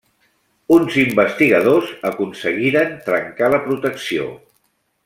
[0.77, 4.29] Uns investigadors aconseguiren trencar la protecció.